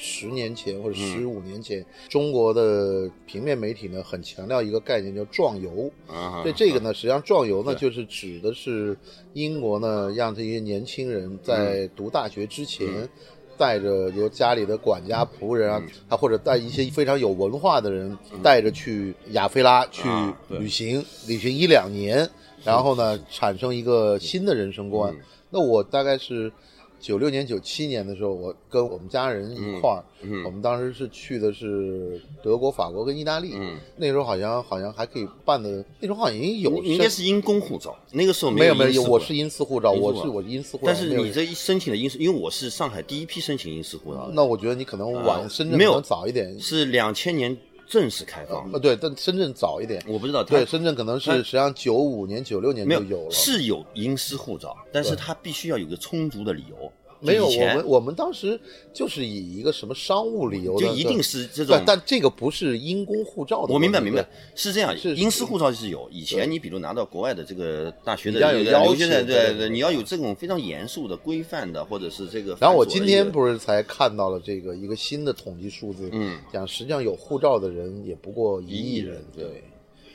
[0.00, 5.90] 十年前或者十五年前，中国的平面媒体呢很强调一个概念叫壮游。
[6.06, 8.96] 啊，对这个呢，实际上壮游呢，就是指的是
[9.32, 11.90] 英国呢，让这些年轻人在嗯。
[11.96, 13.08] 读大学之前，
[13.56, 20.08] 带着由家里的管家仆人啊，他或者带一些非常有文化的人，带着去亚非拉去
[20.48, 22.30] 旅行，旅行一两年，
[22.62, 25.12] 然后呢，产生一个新的人生观。
[25.12, 25.20] 嗯。
[25.50, 26.52] 那我大概是。
[27.00, 33.52] 九六年、九七年的时候，我跟我们家人一块儿，嗯我们当时是去的是德国、法国跟意大利。
[33.54, 33.76] 嗯。
[33.96, 40.92] 那时候好像好像还可以办的，那时候好像已经有你应该是因公护照，那个时候没有没有，我是因私护照，我是我是因私护照。
[40.92, 45.48] 但是你这一申请的因私，因为我是上海第一批申请因私护照的，那我觉得你可能晚，啊。
[45.48, 45.94] 深圳可没有。
[45.94, 46.58] 能早一点。
[46.60, 47.56] 是两千年
[47.88, 50.02] 正式开放呃，，对，但深圳早一点。
[50.06, 53.30] 我不知道它对，深圳可能是实际上九五年、九六年就有了。
[53.30, 56.92] 是有因私护照，但是它必须要有个充足的理由。
[57.20, 58.58] 没有，我们我们当时
[58.92, 63.74] 就是以一个什么商务理由，就一定是这种，但这个不是因公护照的。
[63.74, 66.08] 我明白明白，是这样，是因私护照是有。
[66.12, 72.56] 以前你比如拿到国外的这个大学的你要有这个要留学生，求对对你要有这种非常严肃的、规范的，或者是这个。
[72.60, 79.64] 然后我今天不是才看到了这个一个新的统计数字，嗯，讲实际上有护照的人也不过一亿人，对对。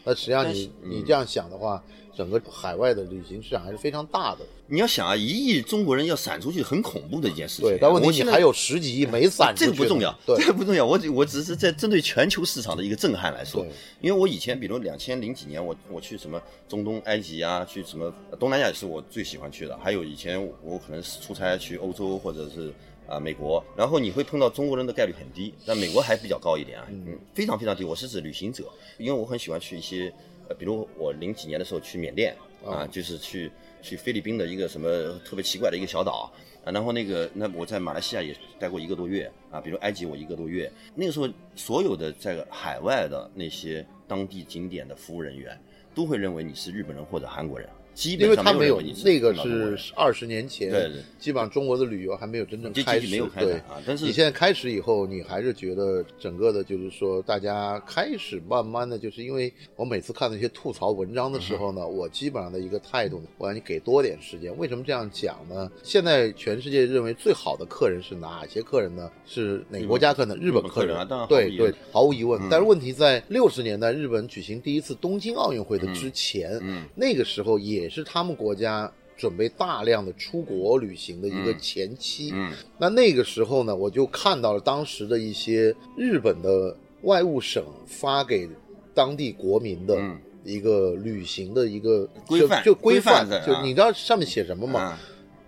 [0.06, 1.82] 那实际上你嗯你这样想的话，
[2.16, 4.40] 整个海外的旅行市场还是非常大的。
[4.74, 10.84] 你要想啊，一亿中国人要散出去，很恐怖的一件事情但问题你还有十几亿没散出去，这个不重要，对 这个不重要。
[10.84, 19.78] 我只我只是在针对全球市场的一个震撼来说对，因为我以前比如两千零几年，我我去什么中东、埃及啊，去什么东南亚也是我最喜欢去的。
[19.78, 22.74] 还有以前我可能是出差去欧洲或者是
[23.06, 27.84] 啊、美国，然后你会碰到中国人的概率很低，但美国还比较高一点啊，嗯，非常非常低。
[27.84, 28.64] 我是指旅行者，
[28.98, 30.12] 因为我很喜欢去一些，
[30.50, 33.52] 呃，比如我零几年的时候去缅甸啊，就是去
[33.84, 36.34] 去菲律宾的一个什么特别奇怪的一个小岛。
[36.66, 45.60] 啊，然后那个，那我在马来西亚也待过一个多月啊，比如埃及我一个多月，那个时候所有的在海外的那些当地景点的服务人员
[45.94, 64.56] 都会认为你是日本人或者韩国人，基因本上为他没有那个是二十年前，对对基本上中国的旅游还没有真正开始，对啊但是你现在开始以后，你还是觉得整个的，就是说大家开始慢慢的，就是因为我每次看那些吐槽文章的时候呢，嗯 我基本上的一个态度，我让你给多点时间。
[64.58, 65.72] 为什么这样讲呢？
[65.84, 69.10] 现在全世界认为最好的客人是哪些客人呢？
[69.26, 70.38] 是哪个国家客人？
[70.40, 72.42] 日本客人对对，毫无疑问。
[72.42, 82.32] 嗯但是问题在六十年代日本举行第一次东京奥运会的之前，嗯那个时候也是他们国家准备大量的出国旅行的一个嗯前期。
[82.34, 88.50] 嗯那那个时候呢，我就看到了当时的一些日本的外务省发给
[88.94, 94.80] 当地国民的嗯一个旅行的一个规范就就规规范就啊你知道上面写什么吗？
[94.82, 95.00] 啊，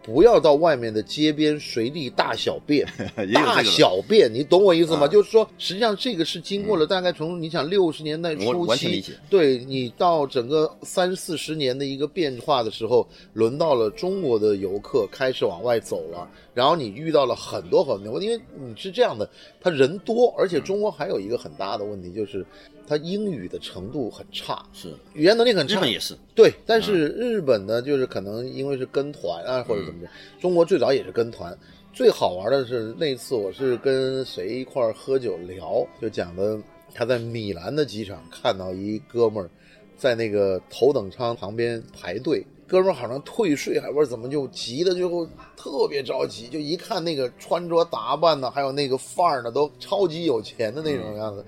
[0.06, 2.88] 不要到外面的街边随地大小便，
[3.34, 5.06] 大小便，你懂我意思吗？
[5.06, 19.28] 啊就是说，实际上这个是经过了大概从你想六十年代初期对你到整个三四十年的一个变化的时候，轮到了中国的游客开始往外走了，然后你遇到了很多很多，因为你是这样的，
[19.60, 22.46] 他人多，而且中国还有一个很大的问题就是。
[22.88, 24.94] 他英语的程度很差，是。
[25.14, 25.78] 语言能力很差。
[25.78, 31.58] 日本也是，对，但是日本呢，就是可能因为是跟团啊，或者怎么着，中国最早也是跟团。
[31.94, 36.60] 最好玩的是那次我是跟谁一块儿喝酒聊，就讲的
[36.94, 39.50] 他在米兰的机场看到一哥们儿
[39.96, 45.26] 在那个头等舱旁边排队哥们儿好像退税还不知道怎么就急的最后
[45.56, 51.46] 特别着急，就一看那个穿着打扮呢，还有那个范儿呢，都超级有钱的那种样子。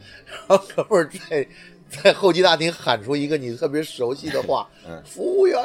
[0.47, 1.47] 然后哥们儿在
[2.03, 4.67] 在候机大厅喊出一个你特别熟悉的话
[5.07, 5.57] ：“服务员。”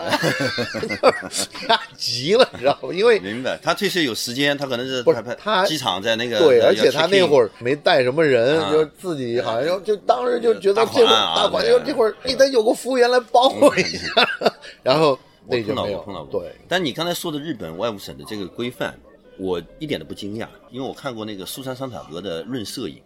[1.52, 2.94] 他急了，你知道吗？
[2.94, 8.70] 因为明白，他退税有时间，他可能是不是他他机场在那个对，呃而且他那会儿儿没带什么人，啊。
[8.70, 14.08] 就自己好像就就当时就觉得这大款，对就这会儿你得有个服务员来帮我一下，
[14.84, 16.40] 然后我碰到过碰到过。
[16.40, 18.98] 对，但你刚才说的日本外务省的这个规范，
[19.38, 22.96] 我一点都不惊讶，因为我看过那个苏珊桑塔格的《论摄影》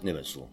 [0.00, 0.48] 那本书，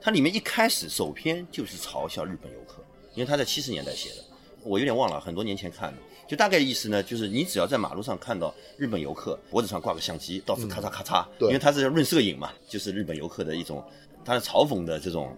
[0.00, 2.82] 它里面一开始首篇就是嘲笑日本游客，
[3.14, 4.16] 因为他在七十年代写的，
[4.64, 5.98] 我有点忘了，很多年前看的。
[6.26, 13.84] 就大概意思呢，就是你只要在马路上看到日本游客脖子上挂个相机，到处咔嚓咔嚓，对因为他是论摄影嘛，就是日本游客的一种，
[14.24, 15.36] 他是嘲讽的这种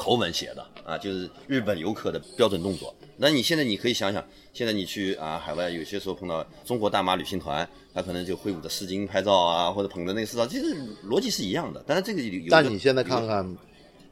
[0.00, 2.94] 口吻写的啊，就是日本游客的标准动作。
[3.18, 10.74] 那你现在你可以想想，现在你去啊海外，有些时候碰到中国大妈旅行团，他可能就挥舞着丝巾拍照啊，或者捧着那个丝照，其实
[11.06, 11.84] 逻辑是一样的。
[11.86, 13.46] 但是这个但你现在看看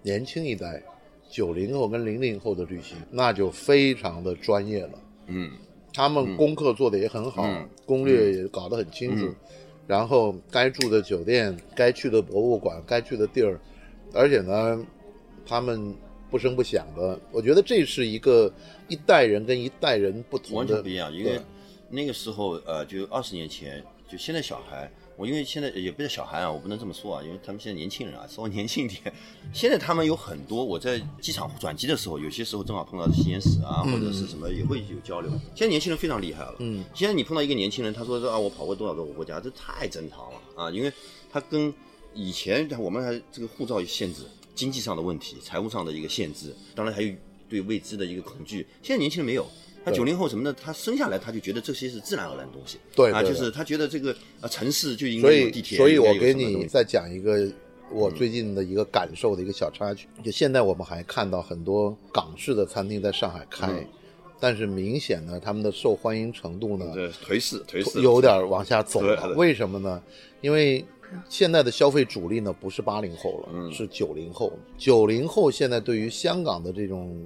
[0.02, 0.82] 年轻一代，
[1.30, 4.98] 九零后跟零零后的旅行，那就非常的专业了。
[5.28, 5.52] 嗯，
[5.94, 9.34] 他们功课做的也很好，嗯攻略也搞得很清楚，
[9.86, 13.58] 然后该住的酒店、该去的博物馆、该去的地儿，
[14.12, 14.78] 而且呢，
[15.48, 15.94] 他们
[16.30, 18.52] 不声不响的，我觉得这是一个
[18.86, 21.40] 一代人跟一代人不同的完全不一样，因为
[21.88, 29.00] 那个时候呃，就二十年前，就现在小孩，我因为现在也不是小孩啊，我不能这么说啊，因为他们现在年轻人啊，稍微年轻一点。
[29.54, 35.30] 现在他们有很多，我在机场转机的时候，有些时候正好碰到吸烟室啊，或者是什么也会有交流。
[35.54, 40.92] 现在年轻人非常厉害了，嗯，现在你碰到一个年轻人，他说说啊，我跑过多少个国家，这太正常了啊，因为
[41.32, 41.72] 他跟
[42.12, 44.24] 以前我们还这个护照限制，
[44.58, 47.14] 经济上的问题，财务上的一个限制，当然还有
[47.48, 48.66] 对未知的一个恐惧。
[48.82, 49.46] 现在年轻人没有。
[49.84, 57.48] 他九零后什么的，他生下来他就觉得这些是自然而然的东西，啊，对啊就是他觉得这个啊城市就应该有地，铁，所以所以我给你再讲一个
[57.90, 60.08] 我最近的一个感受的一个小插曲。
[60.22, 63.86] 就现在我们还看到很多港式的餐厅在上海开，嗯
[64.40, 66.84] 但是明显呢，他们的受欢迎程度呢，
[67.24, 69.34] 颓势颓势有点往下走了。
[69.36, 70.02] 为什么呢？
[70.42, 70.84] 因为
[71.28, 74.52] 现在的消费主力呢不是八零后了，嗯是九零后。
[74.76, 77.24] 九零后现在对于香港的这种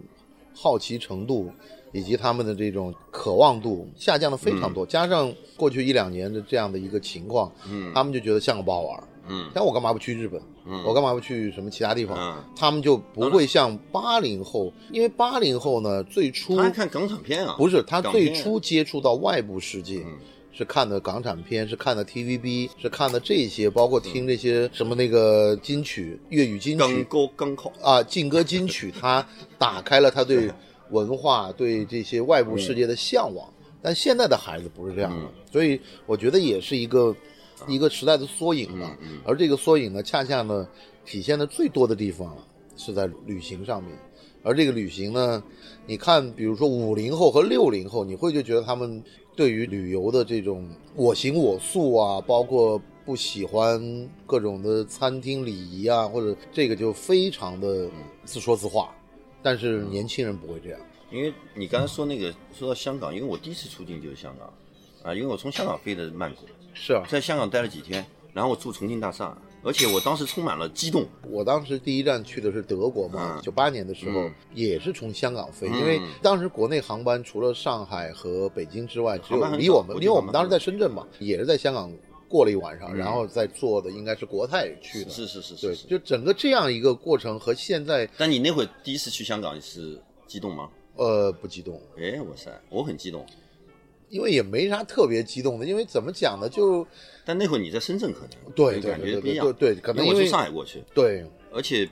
[0.55, 1.51] 好奇程度
[1.93, 9.05] 以及他们的这种渴望度下降的非常多，加上过去一两年的这样的一个情况，嗯他们就觉得香港不好玩儿。
[9.29, 10.41] 嗯像我干嘛不去日本？
[10.67, 12.17] 嗯我干嘛不去什么其他地方？
[12.19, 17.55] 嗯他们就不会像八零后，因为八零后呢最初他看港产片啊？
[17.57, 20.19] 不是他最初接触到外部世界，嗯
[20.53, 29.27] 是看的港产片，是看的 TVB，是看的这些，包括听这些什么那个金曲、粤语金港曲歌港口，啊，劲歌金曲，他
[29.59, 30.51] 打开了他对
[30.91, 33.49] 文化、对这些外部世界的向往。
[33.81, 37.17] 但现在的孩子不是这样的，所以我觉得也是一个
[37.67, 38.97] 一个时代的缩影吧。
[39.25, 40.69] 而这个缩影呢，恰恰呢
[41.05, 42.37] 体现的最多的地方
[42.77, 43.93] 是在旅行上面。
[44.45, 45.43] 而这个旅行呢，
[45.87, 49.03] 你看，比如说五零后和六零后，你会就觉得他们
[49.35, 57.89] 对于旅游的这种我行我素啊，包括不喜欢各种的餐厅礼仪啊，或者这个就非常的
[58.25, 58.95] 自说自话。
[59.43, 60.81] 但是年轻人不会这样。
[61.11, 64.53] 因为你刚才说那个说到香港，因为我第一次出境就是香港，
[65.03, 81.93] 啊，因为我从香港飞的曼谷，是啊，在香港待了几天，然后我住重庆大厦，而且我当时充满了激动，我当时第一站去的是德国嘛，嗯九八年的时候嗯也是从香港飞，嗯因为当时国内航班除了上海和北京之外，只有离我们因为我们当时在深圳嘛，也是在香港
[82.29, 85.11] 过了一晚上，嗯然后再坐的应该是国泰去的。
[85.11, 85.87] 是是是是，是。
[85.87, 90.69] 就整个这样一个过程和现在但你那会第一次去香港，是激动吗？
[90.97, 93.25] 呃不激动，哎，我塞，我很激动。
[94.13, 96.87] 因为也没啥特别激动的，因为怎么讲呢，就
[97.25, 101.89] 但那会你在深圳可能对对感觉不一样对对对，可能因为我从上海过去，对而且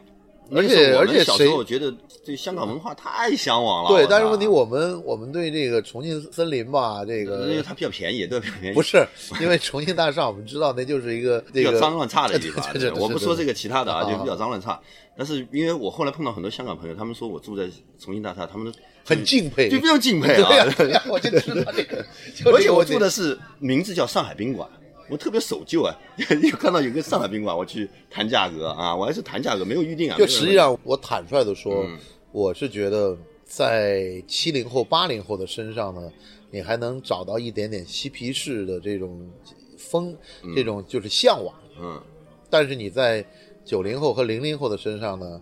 [0.53, 1.91] 而且而且小时候我觉得
[2.23, 3.89] 对香港文化太向往了。
[3.89, 9.07] 对，但是问题我们我们对这个重庆森林吧，这个因为它比较便宜，对，比较便宜，不是，
[9.41, 12.63] 因为重庆大厦我们知道那就是一个 比较脏乱差的地方。
[13.01, 14.79] 我不说这个其他的啊，啊就比较脏乱差。
[15.17, 17.65] 但是因为我后来碰到很多香港朋友，他们说我住在
[17.99, 20.75] 重庆大厦，他们都很敬佩，就非常敬佩对、啊。
[20.77, 22.05] 对呀，我就知道 这个，
[22.53, 24.69] 而且我住的是名字叫上海宾馆，
[25.09, 25.95] 我特别守旧啊。
[26.19, 30.17] 有看到有个上海宾馆，我去谈价格啊，我还是谈价格，没有预定啊。
[30.17, 31.99] 就实际上我坦率的说，嗯
[32.33, 36.13] 我是觉得在七零后、八零后的身上呢，
[36.53, 39.29] 你还能找到一点点嬉皮士的这种
[39.77, 40.17] 风，
[40.55, 41.53] 这种就是向往。
[41.81, 42.01] 嗯，
[42.49, 43.25] 但是你在
[43.65, 45.41] 九零后和零零后的身上呢，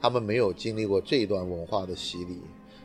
[0.00, 2.40] 他们没有经历过这段文化的洗礼。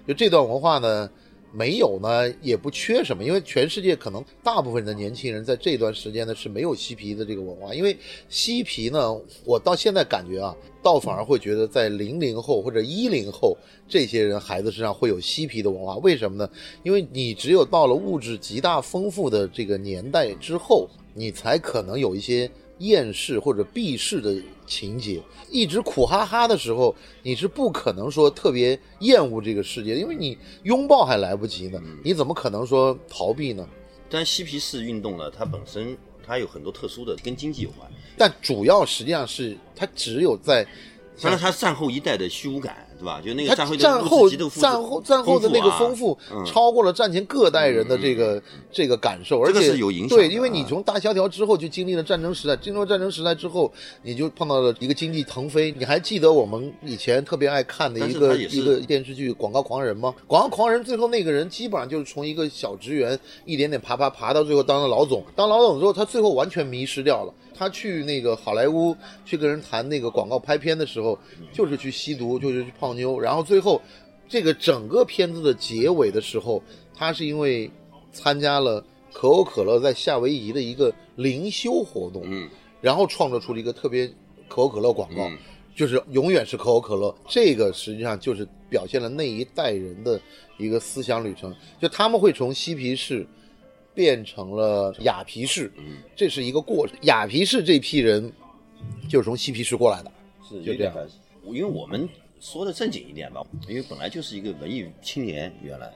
[0.08, 1.10] 就这段文化呢，
[1.52, 7.98] 没有呢，也不缺什么，因为全世界可能大部分的年轻人在这段时间呢是没有嬉皮的这个文化，因为
[8.30, 9.16] 嬉皮呢，
[9.46, 16.50] 我到现在感觉啊，倒反而会觉得在零零后或者一零后这些人孩子身上会有嬉皮的文化，为什么呢？
[16.84, 22.50] 因为你只有到了物质极大丰富的这个年代之后，你才可能有一些。
[22.80, 24.36] 厌世或者避世的
[24.66, 33.68] 情节，一直苦哈哈的时候，你是不可能说特别厌恶这个世界，因为你拥抱还来不及呢，你怎么可能说逃避呢？
[34.10, 40.66] 但嬉皮士运动呢，它本身它有很多特殊的，跟经济有关，但主要实际上是它只有在，
[41.22, 42.76] 当然它战后一代的虚无感。
[42.98, 43.20] 对吧？
[43.20, 50.18] 就那个战后战后战后战后的那个丰富，超过了战前各代人的这个这个感受，而且是有影响。
[50.18, 53.70] 对，因为你从大萧条之后就经历了战争时代，经历了战争时代之后，
[54.02, 55.74] 你就碰到了一个经济腾飞。
[55.78, 60.16] 你还记得我们以前特别爱看的一个一个电视剧《广告狂人》吗？
[60.26, 67.34] 《广告狂人》最后那个人基本上就是从一个小职员一点点爬爬爬到最后当了老总，当老总之后，他最后完全迷失掉了。
[67.58, 71.18] 他去那个好莱坞去跟人谈那个广告拍片的时候，
[71.54, 73.82] 就是去吸毒，就是去泡妞，然后最后，
[74.28, 76.62] 这个整个片子的结尾的时候，
[76.94, 77.72] 他是因为
[78.12, 82.50] 参加了可口可乐在夏威夷的一个灵修活动，嗯，
[82.82, 84.06] 然后创作出了一个特别
[84.48, 85.32] 可口可乐广告，
[85.76, 87.16] 就是永远是可口可乐。
[87.28, 90.20] 这个实际上就是表现了那一代人的
[90.58, 93.26] 一个思想旅程，就他们会从嬉皮士。
[93.96, 96.96] 变成了雅皮士，嗯，这是一个过程。
[97.04, 98.32] 雅皮士这批人
[99.10, 100.12] 就是从嬉皮士过来的，
[100.48, 100.94] 是就这样。
[101.48, 102.08] 因为我们
[102.40, 105.90] 说的正经一点吧，因为本来就是一个文艺青年，原来，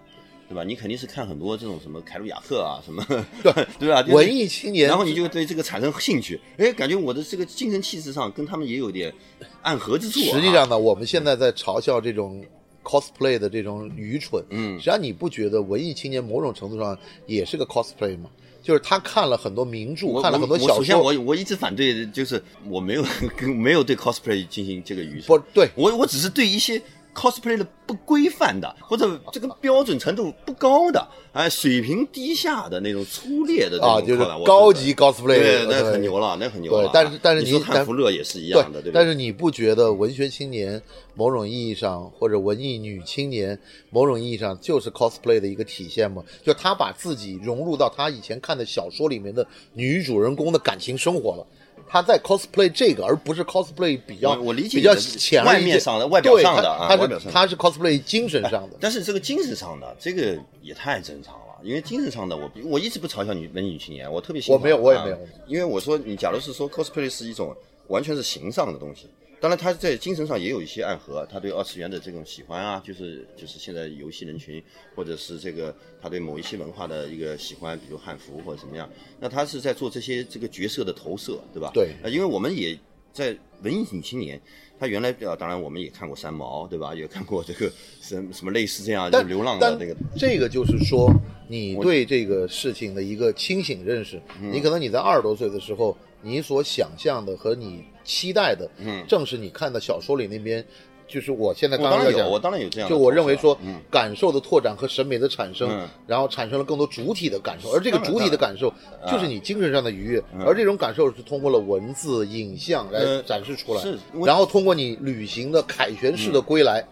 [0.48, 0.64] 对吧？
[0.64, 3.04] 你肯定是看很多这种什么凯鲁亚克啊，什么，
[3.44, 4.02] 对对吧？
[4.08, 9.14] 文艺青年，然后你就对这个产生兴趣，哎，感觉我的这个精神气质上跟他们也有点
[9.62, 10.20] 暗合之处。
[10.20, 12.42] 实际上呢，我们现在在嘲笑这种。
[12.90, 16.98] Cosplay 的这种愚蠢，嗯，实际上你不觉得文艺青年某种程度上
[17.28, 18.30] 也是个 cosplay 吗？
[18.64, 20.76] 就是他看了很多名著，看了很多小说。
[20.78, 23.06] 首先，我我一直反对，就是我没有
[23.38, 25.28] 跟 没有对 cosplay 进行这个愚蠢。
[25.28, 26.82] 不对，我我只是对一些。
[27.20, 36.90] Cosplay 的不规范的，或者这个标准程度不高的，哎，水平低下的那种粗劣的啊，就是高级 cosplay，对，那很牛了，那很牛了。
[36.94, 40.82] 但是但是你汉服乐也是一样的，对但是你不觉得文学青年
[41.14, 46.24] 某种意义上，或者文艺女青年某种意义上就是 cosplay 的一个体现吗？
[46.42, 51.46] 就她把自己融入到她以前看的小说里面的女主人公的感情生活了。
[51.90, 58.78] 他在 cosplay 这个，而不是 cosplay 比较我理解比较浅外面上的外表上的啊，他是他是 cosplay 精神上的。
[58.80, 64.60] 但是这个精神上的这个也太正常了，因为精神上的我我一直不嘲笑女文艺女青年，我特别喜欢。
[64.60, 65.18] 我没有，我也没有。
[65.48, 67.56] 因为我说你假如是说 cosplay 是一种
[67.88, 69.08] 完全是形上的东西。
[69.42, 74.62] 当然，他在精神上也有一些暗合，他对二次元的这种喜欢啊，就是就是现在游戏人群，
[74.96, 81.72] 或者是这个他对某一些文化的一个喜欢，比如汉服或者怎么样，那他是在做这些这个角色的投射，对吧？
[81.74, 81.92] 对。
[82.04, 82.78] 呃，因为我们也
[83.14, 84.40] 在文艺女青年，
[84.78, 86.94] 他原来啊，当然我们也看过三毛，对吧？
[86.94, 87.72] 也看过这个
[88.02, 89.96] 什什么类似这样就流浪的那个。
[90.18, 91.10] 这个就是说，
[91.48, 95.98] 你对这个事情的一个清醒认识，你可能你在二十多岁的时候。
[96.22, 100.66] 你所想象的和你期待的，嗯，正是你看的小说里那边，
[101.08, 108.74] 就是我现在刚刚讲，我当然有这样，就我认为说，嗯，感受的拓展和审美的产生，然后产生了更多主体的感受，而这个主体的感受
[109.12, 113.96] 就是你精神上的愉悦，而这种感受是通过了文字、影像来展示出来，是，
[114.26, 116.84] 然后通过你旅行的凯旋式的归来。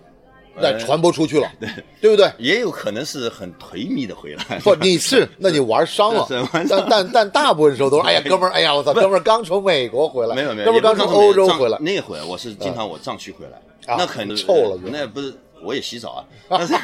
[0.61, 1.69] 再传播出去了， 对
[2.01, 2.31] 对不对？
[2.37, 4.59] 也有可能是很颓靡的回来。
[4.63, 6.27] 不，你是，那你 玩伤了。
[6.69, 11.77] 但但但大部分时候都是，哎呀，哥们儿，哎呀，我操，哥们儿刚从美国回来，没有没有，哥们儿刚从欧洲回来。
[11.79, 14.79] 那会儿我是经常我藏区回来，那肯定臭了。
[14.85, 16.75] 那不是我也洗澡啊，但是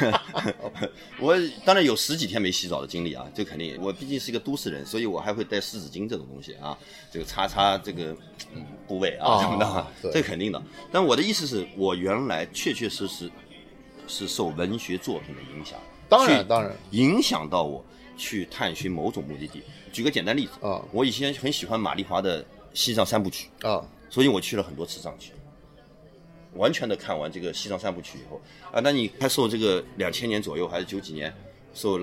[1.20, 3.78] 我当然有十几天没洗澡的经历啊，这肯定。
[3.80, 6.76] 我毕竟是一个都市人，所以我还会带湿纸巾这种东西啊，
[7.12, 8.14] 这个擦擦这个
[8.88, 9.58] 部位啊什么
[10.02, 10.60] 的，这肯定的。
[10.90, 13.30] 但我的意思是我原来确确实实。
[14.06, 17.84] 是受文学作品的影响，当然当然影响到我
[18.16, 19.62] 去探寻某种目的地。
[19.92, 22.42] 举个简单例子啊，我以前很喜欢马丽华的
[22.74, 25.32] 《西藏三部曲》啊，所以我去了很多次藏区，
[26.54, 28.40] 完全的看完这个《西藏三部曲》以后
[28.72, 31.32] 啊，那你还受这个两千年左右还是九几年
[31.74, 32.00] 受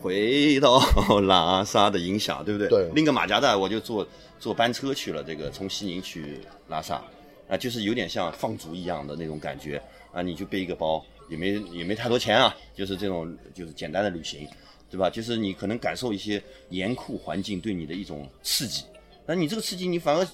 [0.00, 0.78] 回到
[1.22, 2.68] 拉萨的影响，对不对？
[2.68, 4.06] 对，拎个马甲袋我就坐
[4.38, 7.02] 坐班车去了，这个从西宁去拉萨
[7.48, 9.82] 啊，就是有点像放逐一样的那种感觉
[10.12, 11.04] 啊，你就背一个包。
[11.30, 14.46] 也没也没太多钱啊，就是这种就是简单的旅行，
[14.90, 15.08] 对吧？
[15.08, 18.84] 就是你可能感受一些严酷环境对你的一种刺激，
[19.24, 20.26] 但你这个刺激你反而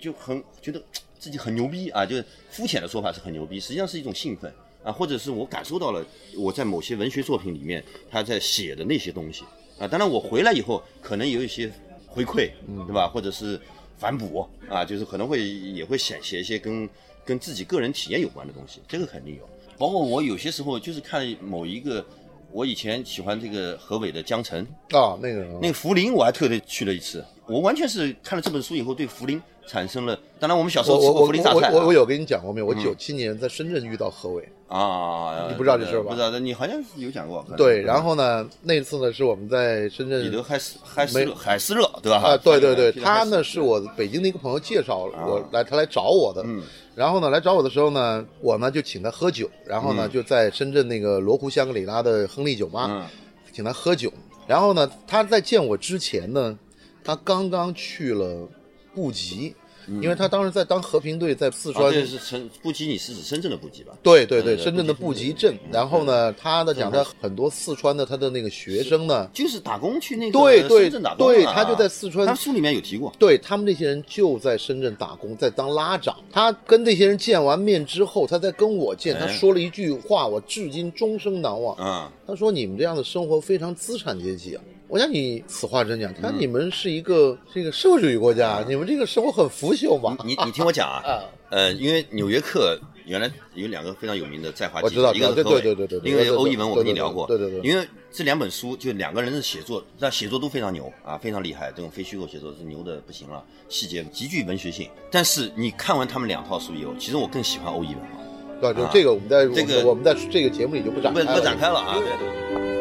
[0.00, 0.82] 就很觉得
[1.18, 4.52] 自己很牛逼啊，就是肤浅的说法是很牛逼，实际上是一种兴奋
[4.82, 6.04] 啊，或者是我感受到了
[6.36, 9.44] 我在某些文学作品里面他在写的那些东西
[9.78, 9.86] 啊。
[9.86, 11.70] 当然我回来以后可能有一些
[12.06, 12.50] 回馈，
[12.86, 13.06] 对吧？
[13.06, 13.60] 或者是
[13.98, 16.88] 反哺啊，就是可能会也会写写一些跟
[17.24, 19.48] 跟自己个人体验有关的东西，这个肯定有。
[19.80, 22.04] 包括我有些时候就是看某一个，
[22.52, 24.62] 我以前喜欢这个河北的《江城》
[24.98, 27.24] 啊，那个那个涪陵，我还特地去了一次。
[27.46, 29.40] 我完全是看了这本书以后，对涪陵
[29.70, 30.18] 产生了。
[30.40, 31.70] 当然，我们小时候吃过涪陵榨菜。
[31.70, 32.66] 我我我有跟你讲过没有？
[32.66, 36.08] 我九七年在深圳遇到何伟啊，你不知道这事吧？
[36.08, 37.44] 不知道，你好像是有讲过。
[37.56, 40.22] 对，然后呢，那次呢是我们在深圳。
[40.22, 42.18] 彼得海斯海斯海斯热对吧？
[42.18, 46.42] 啊，对对对，他呢是我北京的一个朋友介绍我来，他来找我的。
[46.44, 46.60] 嗯。
[46.96, 53.08] 然后呢，来找我的时候呢，我呢就请他喝酒，然后呢就在深圳那个罗湖香格里拉的亨利酒吧，
[53.52, 54.12] 请他喝酒。
[54.48, 56.58] 然后呢，他在见我之前呢，
[57.04, 58.48] 他刚刚去了
[58.92, 59.54] 布吉。
[60.00, 61.92] 因为他当时在当和平队，在四川。
[61.92, 63.92] 这是深布吉，你是指深圳的布吉吧？
[64.02, 65.58] 对对对，深圳的布吉镇。
[65.72, 72.26] 然后呢，他的讲他很多四川的他的那个学生呢，就是打工去那个对对深圳打工对，他就在四川。
[72.26, 76.16] 他书里面有提过，对他们这些人就在深圳打工，在当拉长。
[76.30, 81.76] 他跟这些人见完面之后，他在跟我见，他说了一句话，我至今终生难忘。
[81.76, 90.16] 啊，他说：“你们这样的生活非常资产阶级啊。”我想你此话真讲，他你们是一个这个社会主义国家，你们这个生活很腐朽嘛？
[90.24, 92.76] 你你听我讲 啊，呃，因为《纽约客》
[93.06, 104.90] 原来有两个非常有名的在华记者，一个是对对对对，因为欧一文我跟你聊过，对对对，因为这两本书就两个人的写作，那写作都非常牛啊，非常厉害，这种非虚构写作是牛的不行了，细节极具文学性。
[105.08, 108.18] 但是你看完他们两套书以后，其实我更喜欢欧一文啊。
[108.60, 112.79] 对，就这个我们在这个我们在这个节目里就不展不不展开了啊，对对。